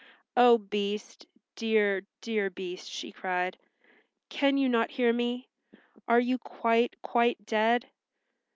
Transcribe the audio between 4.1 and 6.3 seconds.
"can you not hear me? Are